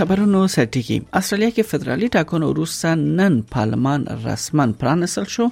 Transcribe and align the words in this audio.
خبرونو 0.00 0.40
سرټیګي 0.54 0.96
استرالیا 1.20 1.50
کې 1.54 1.62
فدرالي 1.70 2.08
ټاکنو 2.16 2.46
وروسته 2.50 2.90
نن 3.20 3.36
پارلمان 3.54 4.02
رسمن 4.26 4.72
پرانسل 4.82 5.24
شو 5.36 5.46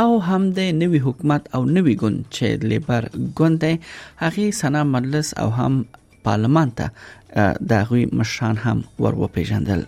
او 0.00 0.10
هم 0.26 0.44
د 0.58 0.68
نوي 0.82 0.98
حکومت 1.06 1.48
او 1.58 1.62
نوي 1.78 1.94
ګوند 2.02 2.20
چې 2.36 2.46
لیبر 2.72 3.08
ګوند 3.40 3.58
دی 3.64 3.72
هغه 4.20 4.44
سنا 4.60 4.82
مجلس 4.92 5.32
او 5.46 5.48
هم 5.56 5.80
پارلمان 6.28 6.70
ته 6.82 7.42
د 7.74 7.82
غوي 7.90 8.06
مشان 8.22 8.56
هم 8.68 8.84
ور 9.06 9.18
وپیژندل 9.24 9.84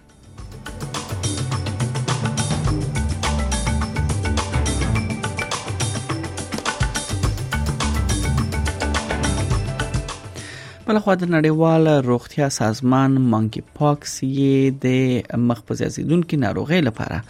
بل 10.88 10.98
خو 11.04 11.12
د 11.20 11.26
نړیوال 11.34 11.86
روغتیا 12.06 12.46
سازمان 12.54 13.12
مانکی 13.34 13.60
پاکس 13.76 14.10
یې 14.24 14.72
د 14.82 15.38
مخ 15.50 15.62
په 15.70 15.76
زیاتیدونکو 15.80 16.38
ناروغي 16.42 16.80
لپاره 16.88 17.20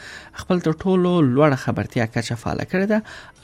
خپل 0.41 0.63
تر 0.65 0.73
ټولو 0.83 1.13
لوړ 1.35 1.51
خبرتیا 1.65 2.07
کچه 2.15 2.37
فعال 2.43 2.61
کړی 2.71 2.87
ده 2.95 2.99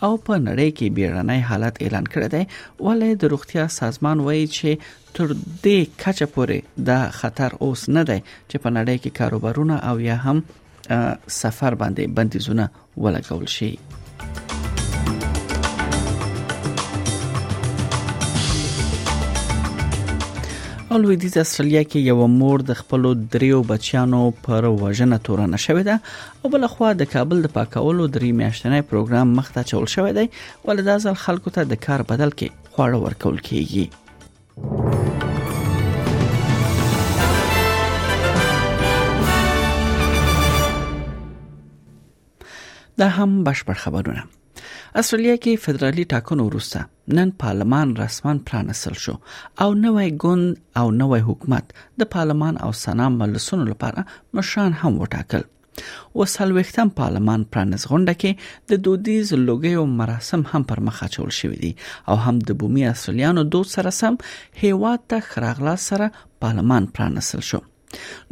او 0.09 0.11
په 0.31 0.39
نړۍ 0.47 0.75
کې 0.81 0.97
بیړنۍ 0.97 1.47
حالت 1.53 1.79
اعلان 1.85 2.09
کړی 2.15 2.29
دی 2.35 2.43
ولې 2.49 3.23
د 3.25 3.33
روغتیا 3.35 3.69
سازمان 3.77 4.25
وایي 4.31 4.51
چې 4.57 5.15
تر 5.21 5.29
دې 5.37 5.95
کچه 6.07 6.31
پورې 6.39 6.85
دا 6.91 6.99
خطر 7.21 7.57
اوس 7.69 7.87
نه 8.01 8.07
دی 8.13 8.19
چې 8.25 8.65
په 8.65 8.75
نړۍ 8.81 9.07
کې 9.07 9.17
کاروبارونه 9.23 9.79
او 9.93 9.95
یا 10.09 10.19
هم 10.27 10.43
سفر 11.41 11.81
باندې 11.85 12.21
بندیزونه 12.21 12.71
ولګول 13.07 13.49
شي 13.59 13.73
او 20.91 20.99
لویدیز 20.99 21.37
استرالیا 21.39 21.83
کې 21.89 21.99
یو 22.11 22.27
مور 22.31 22.61
د 22.69 22.71
خپل 22.79 23.05
دریو 23.33 23.59
بچیانو 23.67 24.21
پر 24.47 24.65
وژنه 24.81 25.19
تورنه 25.29 25.59
شوې 25.65 25.85
ده 25.89 25.97
او 26.43 26.47
بل 26.55 26.65
خو 26.73 26.85
د 27.03 27.05
کابل 27.13 27.37
د 27.45 27.47
پاکولو 27.59 28.05
درې 28.17 28.31
میاشتنې 28.41 28.89
پروګرام 28.93 29.27
مخته 29.41 29.63
چول 29.73 29.87
شوې 29.93 30.13
ده 30.17 30.25
ولدا 30.71 30.97
ځل 31.05 31.15
خلکو 31.27 31.49
ته 31.59 31.69
د 31.75 31.81
کار 31.87 32.05
بدل 32.09 32.33
کې 32.43 32.73
خواړه 32.73 32.99
ورکول 33.07 33.37
کیږي 33.51 33.87
دا 43.03 43.09
هم 43.21 43.41
بشپړ 43.51 43.85
خبرونه 43.87 44.23
استرالیا 44.99 45.35
کې 45.43 45.53
فدرالي 45.65 46.05
ټاکنو 46.13 46.45
وروسته 46.47 47.17
نن 47.19 47.29
پارلمان 47.43 47.93
رسمان 47.99 48.39
پرانسل 48.49 48.97
شو 49.03 49.13
او 49.63 49.69
نوې 49.83 50.09
ګوند 50.25 50.49
او 50.81 50.85
نوې 51.03 51.21
حکومت 51.29 51.71
د 52.03 52.09
پارلمان 52.15 52.57
او 52.67 52.73
سنا 52.81 53.09
مجلسونو 53.19 53.69
لپاره 53.71 54.05
مشران 54.41 54.75
هم 54.83 54.93
وټاکل 55.03 55.47
وسل 56.21 56.57
وختم 56.59 56.89
پارلمان 57.01 57.45
پرانس 57.57 57.87
غونډه 57.93 58.25
کې 58.25 58.75
د 58.75 58.83
دودیز 58.89 59.33
لوګي 59.45 59.75
او 59.85 59.89
مراسم 60.05 60.45
هم 60.53 60.67
پر 60.75 60.85
مخ 60.91 61.03
اچول 61.11 61.31
شوې 61.41 61.63
دي 61.65 61.73
او 62.13 62.19
هم 62.27 62.43
د 62.53 62.61
بومي 62.65 62.89
اصليانو 62.95 63.47
دوه 63.57 63.73
سره 63.79 63.97
سم 64.05 64.21
هیواد 64.65 65.07
ته 65.15 65.27
خراغلا 65.33 65.77
سره 65.89 66.13
پارلمان 66.47 66.95
پرانسل 66.99 67.51
شو 67.53 67.63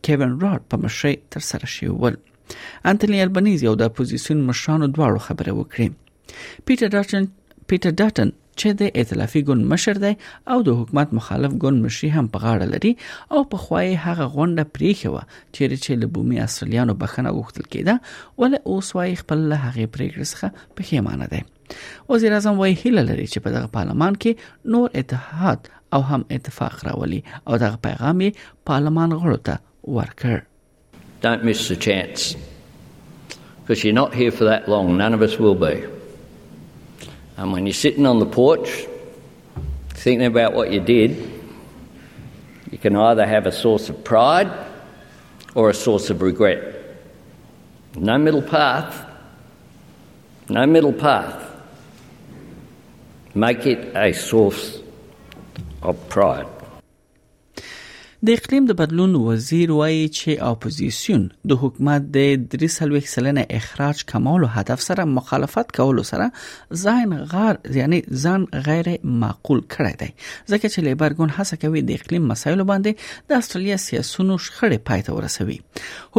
کیون 0.08 0.36
راد 0.46 0.66
په 0.74 0.82
مشرۍ 0.86 1.18
تر 1.36 1.46
سره 1.50 1.70
شوول 1.74 2.16
انټونی 2.16 3.24
البنيزي 3.26 3.70
او 3.72 3.76
د 3.82 3.90
اپوزيشن 3.92 4.46
مشرانو 4.52 4.90
دواړو 4.96 5.28
خبره 5.28 5.58
وکړه 5.58 5.98
پیټر 5.98 6.96
ډاټن 6.96 7.30
پیټر 7.72 7.94
ډاټن 8.02 8.34
چې 8.56 8.76
د 8.80 8.98
ائتلافي 9.00 9.40
ګوند 9.48 9.66
مشر 9.72 10.00
دی 10.04 10.10
او 10.54 10.56
د 10.68 10.76
حکومت 10.80 11.14
مخالف 11.18 11.56
ګوند 11.64 11.86
مشر 11.86 12.10
هم 12.18 12.24
په 12.36 12.42
غاړه 12.44 12.66
لري 12.74 12.92
او 13.38 13.42
په 13.54 13.62
خوای 13.64 13.88
هغه 14.04 14.26
غونډه 14.36 14.64
پریښوه 14.78 15.22
چې 15.54 15.80
چې 15.84 15.92
له 16.02 16.06
بومي 16.16 16.38
اصليانو 16.46 16.94
بخنه 17.02 17.32
وغوښتل 17.34 17.66
کېده 17.72 17.94
ول 18.42 18.58
اوس 18.72 18.92
وايي 18.98 19.16
خپل 19.22 19.42
هغه 19.64 19.88
پریکړه 19.96 20.24
څخه 20.32 20.48
پښیمانه 20.76 21.26
دی 21.34 21.42
وزیر 22.12 22.36
اعظم 22.38 22.56
وایي 22.62 22.76
هیله 22.82 23.02
لري 23.10 23.26
چې 23.32 23.38
په 23.46 23.56
دغه 23.58 23.72
پارلمان 23.76 24.18
کې 24.24 24.72
نور 24.76 24.88
اتحاد 25.02 25.70
او 25.98 26.02
هم 26.10 26.24
اتفاق 26.38 26.80
راولي 26.90 27.22
او 27.48 27.60
دغه 27.66 27.84
پیغام 27.88 28.22
پارلمان 28.72 29.18
غړو 29.24 29.40
ته 29.50 29.64
ورکړ 30.00 30.50
Don't 31.26 31.44
miss 31.48 31.60
the 31.72 31.76
chance 31.88 32.22
because 33.34 33.84
you're 33.84 33.98
not 33.98 34.10
here 34.22 34.32
for 34.40 34.46
that 34.52 34.66
long 34.72 34.88
none 35.02 35.14
of 35.18 35.22
us 35.26 35.36
will 35.44 35.58
be 35.68 35.74
And 37.36 37.52
when 37.52 37.66
you're 37.66 37.72
sitting 37.74 38.06
on 38.06 38.18
the 38.18 38.26
porch 38.26 38.86
thinking 39.90 40.26
about 40.26 40.52
what 40.52 40.70
you 40.70 40.80
did, 40.80 41.30
you 42.70 42.76
can 42.78 42.94
either 42.94 43.26
have 43.26 43.46
a 43.46 43.52
source 43.52 43.88
of 43.88 44.04
pride 44.04 44.50
or 45.54 45.70
a 45.70 45.74
source 45.74 46.10
of 46.10 46.20
regret. 46.22 46.98
No 47.96 48.18
middle 48.18 48.42
path. 48.42 49.02
No 50.48 50.66
middle 50.66 50.92
path. 50.92 51.40
Make 53.34 53.66
it 53.66 53.96
a 53.96 54.12
source 54.12 54.78
of 55.82 56.08
pride. 56.10 56.46
د 58.26 58.30
اقلیم 58.38 58.66
د 58.68 58.74
بدلون 58.76 59.14
وزیر 59.22 59.70
وایي 59.76 60.04
چې 60.18 60.36
اپوزيشن 60.50 61.24
د 61.50 61.58
حکومت 61.62 62.04
د 62.12 62.44
300 62.52 63.08
سلنه 63.14 63.42
اخراج 63.56 63.98
کمال 64.12 64.44
او 64.46 64.48
هدف 64.54 64.84
سره 64.84 65.04
مخالفت 65.16 65.74
کول 65.78 65.98
سره 66.10 66.28
ځان 66.84 67.12
غیر 67.32 67.60
یعنی 67.78 67.98
ځان 68.22 68.46
غیر 68.68 68.88
معقول 69.24 69.60
کړی 69.74 70.00
دی 70.04 70.08
ځکه 70.12 70.62
چې 70.62 70.86
لیبرګون 70.86 71.34
هڅه 71.40 71.58
کوي 71.64 71.82
د 71.90 72.00
اقلیم 72.00 72.24
مسایلو 72.34 72.66
باندې 72.70 73.26
د 73.34 73.42
استرالیا 73.42 73.76
سیاسونو 73.86 74.38
شخړې 74.46 74.88
پای 74.92 75.04
ته 75.10 75.18
ورسوي 75.18 75.58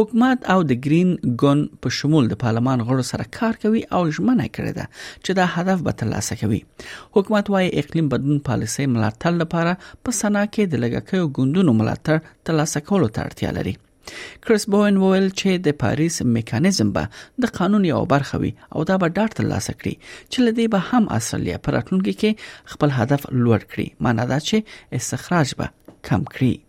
حکومت 0.00 0.46
او 0.56 0.56
د 0.74 0.80
گرین 0.86 1.10
ګون 1.44 1.64
په 1.88 1.98
شمول 1.98 2.30
د 2.34 2.40
پارلمان 2.44 2.86
غړو 2.92 3.08
سره 3.10 3.28
کار 3.40 3.60
کوي 3.66 3.84
او 3.84 4.04
ژمنه 4.20 4.48
کړې 4.60 4.78
ده 4.78 4.88
چې 5.00 5.40
دا 5.40 5.48
هدف 5.56 5.84
به 5.90 5.98
ترلاسه 6.04 6.38
کوي 6.44 6.62
حکومت 7.18 7.52
وايي 7.58 7.74
اقلیم 7.84 8.14
بدلون 8.16 8.40
پالیسۍ 8.52 8.90
ملاتړ 8.96 9.36
لپاره 9.42 9.76
په 9.82 10.18
سنا 10.22 10.46
کې 10.48 10.74
د 10.74 10.86
لګکې 10.86 11.36
ګوندونو 11.42 11.70
ملاتړ 11.78 11.94
ملاتړ 11.98 12.18
ترلاسه 12.48 12.80
کولو 12.90 13.08
ته 13.18 13.28
اړتیا 13.28 13.50
لري 13.58 13.74
کریس 14.46 14.64
بوین 14.74 14.96
وویل 15.02 15.24
چې 15.40 15.62
د 15.68 15.78
پاریس 15.84 16.16
میکانیزم 16.34 16.90
به 16.96 17.22
د 17.44 17.54
قانون 17.60 17.84
یو 17.92 18.02
برخه 18.12 18.40
وي 18.42 18.52
او 18.74 18.84
دا 18.90 18.96
به 19.04 19.14
ډاډ 19.16 19.30
ترلاسه 19.40 19.72
کړي 19.80 19.94
چې 20.32 20.38
لدی 20.48 20.66
به 20.74 20.80
هم 20.92 21.08
اصلي 21.20 21.56
پراتونکو 21.68 22.14
کې 22.20 22.72
خپل 22.76 22.94
هدف 23.00 23.26
لوړ 23.44 23.60
کړي 23.72 23.86
معنی 24.06 24.26
دا 24.34 24.38
چې 24.48 25.00
استخراج 25.00 25.56
به 25.62 25.70
کم 26.10 26.22
کړي 26.36 26.62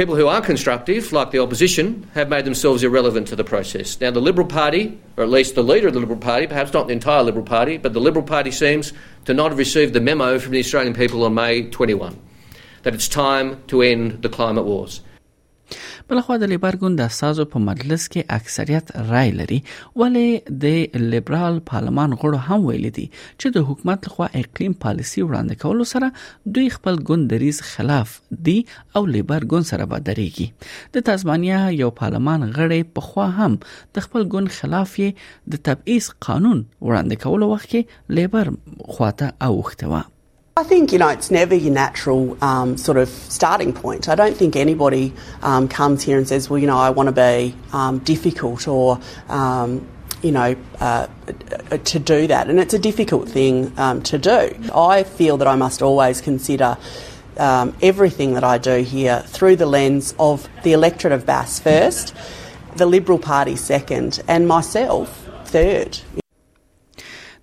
People 0.00 0.18
who 0.18 0.26
are 0.32 0.40
constructive, 0.46 1.08
like 1.14 1.32
the 1.36 1.40
opposition, 1.44 1.88
have 2.16 2.28
made 2.34 2.44
themselves 2.48 2.84
irrelevant 2.88 3.26
to 3.30 3.36
the 3.40 3.44
process. 3.48 3.94
Now, 4.02 4.10
the 4.18 4.22
Liberal 4.28 4.46
Party, 4.52 4.82
or 5.16 5.24
at 5.24 5.32
least 5.34 5.56
the 5.60 5.64
leader 5.70 5.88
of 5.90 5.94
the 5.96 6.02
Liberal 6.04 6.20
Party, 6.26 6.46
perhaps 6.52 6.72
not 6.76 6.86
the 6.92 6.94
entire 6.98 7.24
Liberal 7.28 7.46
Party, 7.48 7.74
but 7.86 7.92
the 7.96 8.04
Liberal 8.08 8.26
Party 8.30 8.52
seems 8.60 8.92
to 9.30 9.36
not 9.40 9.50
have 9.56 9.62
received 9.64 9.92
the 9.98 10.04
memo 10.10 10.28
from 10.44 10.52
the 10.58 10.62
Australian 10.66 10.94
people 11.02 11.26
on 11.30 11.34
May 11.40 11.52
21. 11.80 12.20
that 12.82 12.94
it's 12.96 13.08
time 13.08 13.48
to 13.70 13.82
end 13.82 14.22
the 14.22 14.28
climate 14.36 14.64
wars. 14.72 14.94
بلخوا 16.10 16.36
د 16.42 16.48
لیبر 16.50 16.76
ګوند 16.82 16.98
د 17.00 17.10
سازو 17.16 17.44
په 17.50 17.58
مجلس 17.64 18.06
کې 18.14 18.38
اکثریت 18.40 18.88
رای 19.10 19.28
لري 19.40 19.58
ولې 20.02 20.54
د 20.64 21.04
لیبرال 21.12 21.58
پارلمان 21.68 22.16
غړو 22.22 22.40
هم 22.46 22.58
ویل 22.70 22.88
دي 22.96 23.04
چې 23.12 23.54
د 23.58 23.68
حکومت 23.70 24.08
لخوا 24.10 24.28
اقلیم 24.42 24.74
پالیسی 24.86 25.24
وړاندې 25.24 25.62
کولو 25.66 25.86
سره 25.92 26.52
دوی 26.58 26.66
خپل 26.80 26.98
ګوند 27.10 27.30
دریز 27.34 27.62
خلاف 27.70 28.16
دي 28.48 28.56
او 28.96 29.04
لیبر 29.18 29.46
ګوند 29.52 29.70
سره 29.72 29.88
به 29.92 30.02
درېږي 30.12 30.98
د 30.98 31.06
تزمانیا 31.12 31.62
یو 31.82 31.94
پارلمان 32.04 32.48
غړی 32.60 32.90
په 32.98 33.06
خوا 33.10 33.28
هم 33.40 33.58
د 33.64 34.08
خپل 34.08 34.28
ګوند 34.36 34.56
خلاف 34.60 35.00
د 35.54 35.64
تبعیض 35.70 36.10
قانون 36.30 36.64
وړاندې 36.88 37.26
کولو 37.26 37.52
وخت 37.54 37.72
کې 37.74 38.16
لیبر 38.20 38.52
خواته 38.98 39.34
اوښته 39.50 39.94
و 39.94 40.08
I 40.60 40.62
think, 40.62 40.92
you 40.92 40.98
know, 40.98 41.08
it's 41.08 41.30
never 41.30 41.54
your 41.54 41.72
natural 41.72 42.36
um, 42.44 42.76
sort 42.76 42.98
of 42.98 43.08
starting 43.08 43.72
point. 43.72 44.10
I 44.10 44.14
don't 44.14 44.36
think 44.36 44.56
anybody 44.56 45.10
um, 45.40 45.68
comes 45.68 46.02
here 46.02 46.18
and 46.18 46.28
says, 46.28 46.50
well, 46.50 46.58
you 46.58 46.66
know, 46.66 46.76
I 46.76 46.90
want 46.90 47.06
to 47.06 47.14
be 47.14 47.54
um, 47.72 48.00
difficult 48.00 48.68
or, 48.68 49.00
um, 49.30 49.88
you 50.22 50.30
know, 50.30 50.54
uh, 50.78 51.06
uh, 51.70 51.78
to 51.78 51.98
do 51.98 52.26
that. 52.26 52.50
And 52.50 52.58
it's 52.60 52.74
a 52.74 52.78
difficult 52.78 53.26
thing 53.26 53.72
um, 53.78 54.02
to 54.02 54.18
do. 54.18 54.50
I 54.74 55.04
feel 55.04 55.38
that 55.38 55.48
I 55.48 55.56
must 55.56 55.80
always 55.80 56.20
consider. 56.20 56.76
Um, 57.38 57.74
everything 57.80 58.34
that 58.34 58.44
I 58.44 58.58
do 58.58 58.82
here 58.82 59.20
through 59.20 59.56
the 59.56 59.64
lens 59.64 60.14
of 60.18 60.46
the 60.62 60.72
electorate 60.72 61.14
of 61.14 61.24
Bass 61.24 61.58
first, 61.58 62.14
the 62.76 62.84
Liberal 62.84 63.18
Party 63.18 63.56
second, 63.56 64.20
and 64.28 64.46
myself 64.46 65.26
third. 65.46 66.00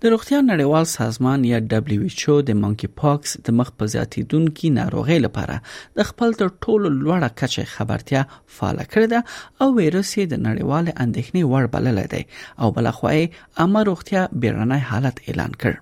د 0.04 0.12
روغتیا 0.14 0.40
نړیوال 0.52 0.86
سازمان 0.98 1.40
یا 1.52 1.60
دبليو 1.72 2.02
ایچ 2.08 2.22
او 2.34 2.34
د 2.50 2.58
مونکی 2.64 2.88
پاکس 3.02 3.30
د 3.46 3.56
مخ 3.60 3.70
په 3.78 3.84
زیاتیدونکو 3.94 4.66
ناروغي 4.80 5.18
لپاره 5.26 5.56
د 6.00 6.08
خپل 6.10 6.30
تر 6.42 6.48
ټولو 6.66 6.88
لوړه 7.04 7.30
کچه 7.42 7.64
خبرتیا 7.76 8.22
فعال 8.58 8.78
کړې 8.92 9.08
ده 9.14 9.20
او 9.66 9.72
وایرس 9.78 10.12
یې 10.20 10.26
د 10.34 10.44
نړیوال 10.48 10.86
اندېښنې 11.04 11.44
وړ 11.52 11.64
بلل 11.74 11.98
دی 12.14 12.24
او 12.62 12.68
بلخوې 12.78 13.24
امر 13.66 13.84
روغتیا 13.92 14.22
بیرنۍ 14.46 14.82
حالت 14.92 15.18
اعلان 15.28 15.52
کړ 15.66 15.74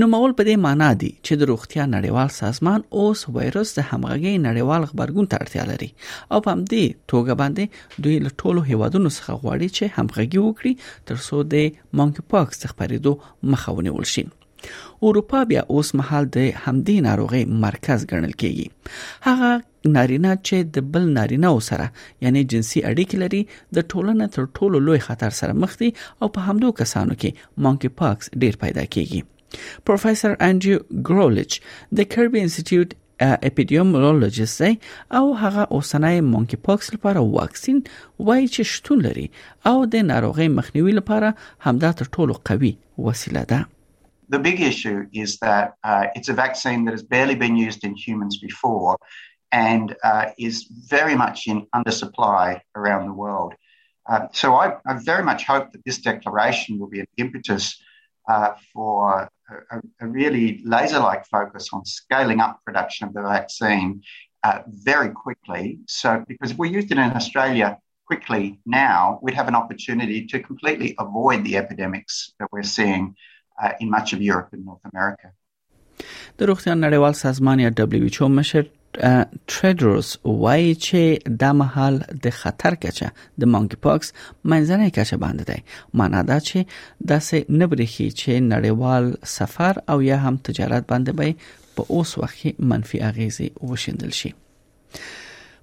نو 0.00 0.06
مول 0.10 0.32
په 0.38 0.44
دې 0.46 0.54
معنی 0.64 0.88
دی 1.02 1.06
چې 1.26 1.38
د 1.38 1.46
روغتیا 1.50 1.84
نړیوال 1.94 2.28
سازمان 2.34 2.82
اوس 2.98 3.20
وایرس 3.36 3.70
د 3.76 3.84
همغږي 3.90 4.34
نړیوال 4.46 4.82
خبرګون 4.90 5.26
ته 5.32 5.38
اړتیا 5.44 5.62
لري 5.70 5.86
او 6.32 6.38
په 6.44 6.52
همدې 6.54 6.84
توګه 7.12 7.34
باندې 7.38 8.02
دوی 8.06 8.16
له 8.26 8.30
ټولو 8.42 8.60
هیوادونو 8.70 9.10
څخه 9.18 9.34
غواړي 9.44 9.68
چې 9.76 9.96
همغږي 9.96 10.38
وکړي 10.42 10.72
ترڅو 11.08 11.40
د 11.54 11.96
مونکی 12.00 12.22
پاکس 12.34 12.60
خبرېدو 12.72 13.14
مخه 13.54 13.74
ونیول 13.78 14.06
شي 14.12 14.24
اروپا 15.08 15.40
بیا 15.54 15.64
اوس 15.76 15.90
مهال 16.02 16.28
د 16.36 16.46
همدې 16.48 17.06
ناروغي 17.08 17.40
مرکز 17.66 18.04
ګڼل 18.12 18.36
کیږي 18.42 19.26
هغه 19.30 19.96
نارینه 19.98 20.36
چې 20.36 20.76
د 20.78 20.86
بل 20.98 21.08
نارینه 21.18 21.52
سره 21.70 21.88
یعنی 22.28 22.44
جنسي 22.54 22.84
اړیکې 22.92 23.24
لري 23.24 23.42
د 23.80 23.88
ټولنې 23.88 24.38
تر 24.38 24.46
ټولو 24.60 24.82
لوی 24.90 25.02
خطر 25.08 25.34
سره 25.42 25.58
مخ 25.64 25.74
دي 25.82 25.90
او 25.90 26.30
په 26.38 26.48
همدو 26.52 26.72
کسانو 26.82 27.18
کې 27.22 27.66
مونکی 27.68 27.92
پاکس 28.04 28.32
ډیر 28.46 28.60
پیدا 28.66 28.86
کیږي 28.98 29.24
Professor 29.84 30.36
Andrew 30.40 30.78
Grolich 31.02 31.60
the 31.92 32.04
کربی 32.04 32.40
Institute 32.40 32.94
uh, 33.20 33.36
epidemiologist, 33.42 34.56
say, 34.56 34.78
او 35.12 35.34
هغه 35.36 35.66
اوسنۍ 35.70 36.20
مونکی 36.22 36.56
پاکس 36.56 36.92
لپاره 36.94 37.20
واکسین 37.20 37.80
وایي 38.26 38.46
چې 38.54 38.62
شتون 38.74 38.98
لري 39.06 39.28
او 39.66 39.84
د 39.94 39.96
ناروغي 40.10 40.48
مخنیوي 40.48 40.92
لپاره 40.92 41.34
همدا 41.66 41.92
تر 42.00 42.06
ټولو 42.16 42.34
قوي 42.50 42.72
وسیله 42.98 43.42
ده 43.54 43.66
The 44.34 44.38
big 44.48 44.58
issue 44.72 44.98
is 45.24 45.34
that 45.46 45.66
uh, 45.90 46.04
it's 46.16 46.30
a 46.34 46.36
vaccine 46.44 46.80
that 46.86 46.94
has 46.98 47.04
barely 47.16 47.36
been 47.44 47.56
used 47.66 47.82
in 47.88 47.94
humans 48.06 48.34
before 48.48 48.94
and 49.58 49.86
uh, 50.10 50.24
is 50.48 50.56
very 50.96 51.16
much 51.24 51.38
in 51.52 51.58
undersupply 51.78 52.60
around 52.80 53.02
the 53.10 53.16
world. 53.24 53.52
Uh, 54.10 54.20
so 54.40 54.46
I, 54.62 54.66
I 54.90 54.96
very 55.12 55.24
much 55.30 55.40
hope 55.52 55.64
that 55.76 55.82
this 55.86 55.98
declaration 56.12 56.70
will 56.78 56.92
be 56.96 57.00
an 57.04 57.10
impetus 57.24 57.64
uh, 57.70 57.78
uh, 58.28 58.52
for 58.74 59.30
a, 59.70 59.78
a 60.02 60.06
really 60.06 60.60
laser 60.66 61.00
like 61.00 61.24
focus 61.24 61.68
on 61.72 61.82
scaling 61.86 62.40
up 62.40 62.60
production 62.62 63.08
of 63.08 63.14
the 63.14 63.22
vaccine 63.22 64.02
uh, 64.44 64.58
very 64.68 65.08
quickly. 65.08 65.78
So, 65.86 66.22
because 66.28 66.50
if 66.50 66.58
we 66.58 66.68
used 66.68 66.90
it 66.92 66.98
in 66.98 67.10
Australia 67.20 67.78
quickly 68.06 68.60
now, 68.66 69.18
we'd 69.22 69.32
have 69.34 69.48
an 69.48 69.54
opportunity 69.54 70.26
to 70.26 70.40
completely 70.40 70.94
avoid 70.98 71.42
the 71.42 71.56
epidemics 71.56 72.34
that 72.38 72.48
we're 72.52 72.64
seeing 72.74 73.14
uh, 73.62 73.72
in 73.80 73.88
much 73.88 74.12
of 74.12 74.20
Europe 74.20 74.50
and 74.52 74.62
North 74.66 74.84
America. 74.92 75.28
د 76.38 76.42
روغتیا 76.48 76.74
نړیوال 76.74 77.12
سازمان 77.12 77.60
یا 77.60 77.70
WHO 77.92 78.26
مشر 78.40 78.62
ټریډروس 79.52 80.08
وایي 80.42 80.70
چې 80.86 81.00
دا 81.42 81.50
مهال 81.60 81.94
د 82.26 82.36
خطر 82.40 82.72
کچه 82.84 83.06
د 83.44 83.52
مانکی 83.54 83.78
پاکس 83.86 84.08
منځنۍ 84.50 84.88
کچه 84.96 85.16
باندې 85.24 85.44
ده 85.52 86.02
معنا 86.02 86.22
دا 86.32 86.38
چې 86.48 87.06
داسې 87.12 87.60
نبرخي 87.62 88.08
چې 88.20 88.32
نړیوال 88.52 89.04
سفر 89.36 89.82
او 89.94 90.00
یا 90.10 90.16
هم 90.26 90.34
تجارت 90.50 90.88
باندې 90.92 91.22
به 91.22 91.78
په 91.78 91.96
اوس 91.96 92.18
وخت 92.22 92.40
کې 92.42 92.70
منفي 92.74 93.02
اغیزې 93.12 93.72
وشندل 93.72 94.16
شي 94.20 94.34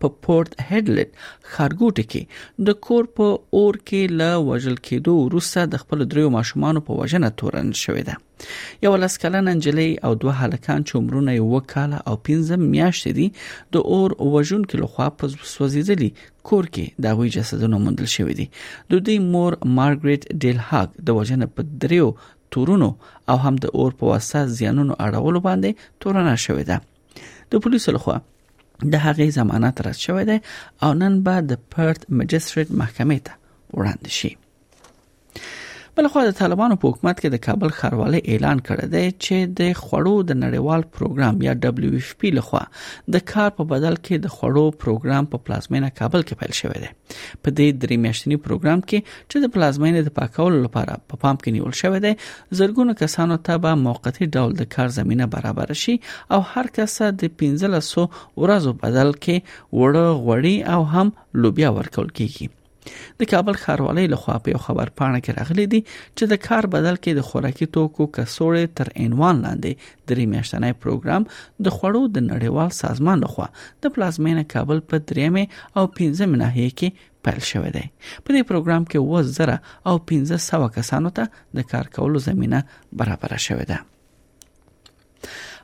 په 0.00 0.08
پورت 0.26 0.52
هډلټ 0.68 1.10
خارګوټ 1.54 1.96
کې 2.12 2.22
د 2.68 2.74
کور 2.86 3.04
په 3.18 3.26
اور 3.60 3.74
کې 3.88 4.00
لا 4.20 4.30
وژل 4.50 4.76
کېدو 4.88 5.14
وروسته 5.22 5.64
د 5.72 5.82
خپل 5.82 6.04
دریو 6.12 6.30
ماشومان 6.36 6.80
په 6.88 7.00
وژنه 7.00 7.30
تورن 7.42 7.72
شوې 7.80 8.04
ده 8.10 8.54
یو 8.86 8.92
لسکلن 9.02 9.50
انجلې 9.54 10.06
او 10.08 10.12
دوه 10.22 10.36
هلکان 10.44 10.86
چې 10.88 11.00
عمرونه 11.00 11.36
یې 11.38 11.50
وکاله 11.56 12.00
او 12.10 12.14
15 12.30 12.62
میاشتې 12.66 13.18
دي 13.18 13.28
د 13.76 13.92
اور 13.98 14.16
وژن 14.36 14.62
کې 14.70 14.82
لخوا 14.82 15.08
په 15.18 15.32
سوځېدلي 15.34 16.10
کور 16.52 16.70
کې 16.74 17.04
د 17.04 17.12
هغوی 17.14 17.34
جسدونه 17.38 17.82
موندل 17.88 18.10
شوې 18.16 18.38
دي 18.40 18.46
د 18.60 19.04
دې 19.10 19.34
مور 19.36 19.58
مارګریټ 19.80 20.40
ډیل 20.44 20.64
هاګ 20.70 21.06
د 21.10 21.20
وژنه 21.20 21.50
په 21.58 21.70
دریو 21.86 22.08
تورونو 22.54 22.88
او 23.32 23.36
هم 23.44 23.54
د 23.66 23.76
اور 23.80 23.96
په 24.00 24.12
واسطه 24.12 24.56
زیانونو 24.58 24.98
اړولو 25.08 25.44
باندې 25.48 25.88
تورنه 26.04 26.36
شوې 26.46 26.72
ده 26.72 27.54
د 27.54 27.62
پولیسو 27.64 27.94
لخوا 27.96 28.18
د 28.92 28.94
هغې 29.06 29.28
ضمانت 29.38 29.74
رد 29.86 29.98
شوی 30.06 30.24
دی 30.30 30.38
او 30.84 30.90
نن 31.00 31.14
به 31.24 31.34
د 31.50 31.52
پرت 31.72 32.00
مجستریټ 32.18 32.68
محکمې 32.80 33.18
ته 33.26 33.32
وړاندې 33.78 34.10
شي 34.18 34.30
بلخو 35.98 36.20
د 36.26 36.32
طالبانو 36.38 36.76
په 36.80 36.90
حکومت 36.92 37.20
کې 37.20 37.30
د 37.34 37.38
کابل 37.44 37.70
خاروالۍ 37.76 38.18
اعلان 38.32 38.58
کړی 38.64 38.88
دی 38.94 39.04
چې 39.10 39.52
د 39.60 39.68
خړو 39.84 40.16
د 40.30 40.40
نړیوال 40.44 40.82
پروګرام 40.96 41.38
یا 41.44 41.54
دبليو 41.62 42.00
اف 42.02 42.10
پی 42.24 42.32
لخوا 42.38 42.60
د 43.16 43.22
کار 43.30 43.54
په 43.60 43.64
بدل 43.70 43.96
کې 44.00 44.24
د 44.26 44.34
خړو 44.34 44.64
پروګرام 44.82 45.28
په 45.34 45.40
پلازمینه 45.46 45.90
کابل 46.00 46.26
کې 46.30 46.40
پیل 46.40 46.56
شوی 46.58 46.82
دی 46.82 46.90
په 47.12 47.54
دې 47.60 47.78
درې 47.84 47.98
میاشتنی 48.04 48.38
پروګرام 48.48 48.82
کې 48.82 49.14
چې 49.30 49.36
د 49.46 49.54
پلازمینه 49.54 50.02
د 50.10 50.14
پاکولو 50.20 50.60
لپاره 50.66 50.98
په 50.98 51.00
پا 51.14 51.20
پام 51.24 51.40
کې 51.40 51.56
نیول 51.58 51.74
شوی 51.80 52.02
دی 52.06 52.12
زرګونو 52.62 52.96
کسانو 53.04 53.40
ته 53.50 53.64
به 53.64 53.80
موقتی 53.86 54.30
ډول 54.36 54.54
د 54.60 54.70
کار 54.76 54.94
زمينه 54.98 55.30
برابر 55.38 55.74
شي 55.86 55.96
او 56.36 56.42
هر 56.52 56.70
کس 56.80 56.98
د 57.24 57.32
1500 57.32 57.80
ورځو 57.80 58.76
بدل 58.84 59.16
کې 59.24 59.58
وړه 59.80 60.22
غوړی 60.22 60.56
او 60.76 60.86
هم 60.96 61.16
لوبیا 61.44 61.74
ورکول 61.80 62.12
کیږي 62.20 62.52
د 63.20 63.28
کابل 63.32 63.54
ښاروالۍ 63.62 64.06
لخوا 64.14 64.36
په 64.44 64.48
یو 64.54 64.60
خبر 64.66 64.88
پاڼه 64.98 65.18
کې 65.24 65.36
راغلي 65.38 65.66
دي 65.72 65.80
چې 66.16 66.24
د 66.32 66.40
کار 66.46 66.64
بدل 66.74 66.96
کې 67.02 67.10
د 67.18 67.26
خوراکي 67.28 67.66
توکو 67.76 68.02
کڅوړې 68.16 68.64
تر 68.78 68.86
عنوان 69.04 69.36
لاندې 69.46 69.72
درې 70.10 70.24
میاشتنۍ 70.34 70.72
پروګرام 70.84 71.22
د 71.64 71.76
خوړو 71.76 72.02
د 72.16 72.26
نړیوال 72.32 72.70
سازمان 72.82 73.16
لخوا 73.26 73.46
د 73.82 73.96
پلازمینه 73.96 74.44
کابل 74.54 74.78
په 74.92 74.96
درېمه 75.10 75.44
او 75.78 75.84
پنځمه 75.98 76.40
ناحیه 76.44 76.70
کې 76.78 77.12
پیل 77.24 77.42
شوې 77.50 77.70
ده 77.76 77.84
په 78.24 78.28
دې 78.34 78.42
پروګرام 78.52 78.82
کې 78.90 79.26
2000 79.26 79.74
او 79.88 79.94
1500 79.98 80.78
کسانو 80.78 81.14
ته 81.20 81.44
د 81.60 81.68
کار 81.74 81.92
کولو 81.98 82.24
زمينه 82.30 82.60
برابر 83.02 83.36
شوې 83.48 83.66
ده 83.74 83.78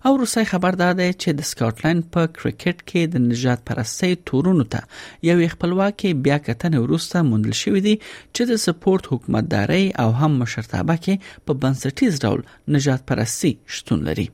او 0.09 0.17
روسي 0.21 0.43
خبردار 0.51 0.95
دی 1.01 1.07
چې 1.23 1.37
د 1.41 1.47
سکاټلند 1.49 2.07
په 2.15 2.31
کرکټ 2.39 2.79
کې 2.93 3.11
د 3.13 3.23
نجات 3.27 3.61
پرستۍ 3.69 4.17
تورونو 4.31 4.65
ته 4.73 5.29
یو 5.29 5.37
خپلواکي 5.53 6.11
بیا 6.27 6.39
کتنه 6.47 6.81
وروسته 6.87 7.23
موندل 7.29 7.55
شوې 7.63 7.85
دي 7.89 7.95
چې 8.09 8.51
د 8.53 8.63
سپورت 8.65 9.11
حکومتداري 9.13 9.85
او 10.05 10.09
هم 10.23 10.33
مشرتابه 10.43 10.97
کې 11.07 11.49
په 11.49 11.61
بنسټیز 11.67 12.19
ډول 12.27 12.43
نجات 12.79 13.07
پرستي 13.13 13.53
شتون 13.79 14.03
لري 14.11 14.27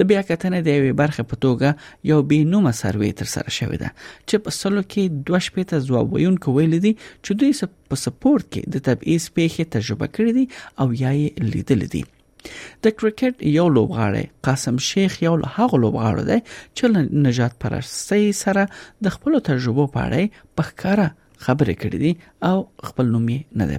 د 0.00 0.08
بیا 0.10 0.20
کتنې 0.28 0.60
د 0.66 0.78
یوې 0.78 0.92
برخې 1.00 1.24
په 1.30 1.36
توګه 1.46 2.10
یو 2.10 2.18
بینومه 2.32 2.72
سروې 2.80 3.10
تر 3.20 3.28
سره 3.34 3.48
شوې 3.58 3.78
ده 3.82 3.90
چې 4.28 4.44
په 4.44 4.56
سلو 4.58 4.82
کې 4.92 5.02
دوه 5.30 5.40
شپې 5.46 5.64
ته 5.70 5.84
ځواب 5.88 6.14
ویونکو 6.14 6.54
ویل 6.58 6.76
دي 6.86 6.92
چې 7.24 7.32
دوی 7.40 7.52
په 7.94 8.02
سپورت 8.04 8.46
کې 8.50 8.76
د 8.76 8.84
تبعیض 8.90 9.24
پیښې 9.36 9.74
تجربه 9.76 10.06
کړې 10.18 10.40
دي 10.40 10.44
او 10.80 10.86
یا 11.04 11.10
یې 11.20 11.52
لیدل 11.54 11.86
دي 11.96 12.02
د 12.84 12.86
کرکټ 12.98 13.48
یو 13.58 13.64
لوبغاړی 13.76 14.24
قاسم 14.46 14.78
شیخ 14.90 15.16
یو 15.26 15.32
له 15.42 15.50
هغه 15.56 15.80
لوبغاړو 15.86 16.28
دی 16.30 16.38
چې 16.44 17.24
نجات 17.30 17.58
پرستی 17.64 18.22
سره 18.44 18.68
د 19.08 19.14
خپل 19.16 19.40
تجربه 19.50 19.86
پاړې 19.96 20.46
په 20.60 20.70
ښکاره 20.70 21.08
کړې 21.48 21.98
دي 22.04 22.12
او 22.50 22.58
خپل 22.90 23.06
نوم 23.16 23.26
یې 23.34 23.38
نه 23.58 23.64
دی 23.72 23.76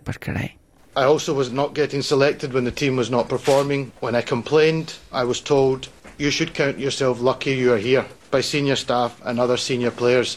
I 1.01 1.03
also 1.09 1.33
was 1.35 1.49
not 1.61 1.73
getting 1.75 2.01
selected 2.03 2.51
when 2.53 2.65
the 2.69 2.77
team 2.81 2.93
was 3.01 3.09
not 3.13 3.29
performing. 3.33 3.83
When 4.05 4.15
I 4.19 4.21
complained, 4.33 4.89
I 5.11 5.23
was 5.31 5.39
told, 5.53 5.79
you 6.23 6.29
should 6.37 6.53
count 6.61 6.83
yourself 6.85 7.15
lucky 7.29 7.53
you 7.61 7.69
are 7.75 7.83
here 7.89 8.05
by 8.35 8.41
senior 8.51 8.75
staff 8.83 9.11
and 9.27 9.35
other 9.39 9.57
senior 9.69 9.93
players. 10.01 10.29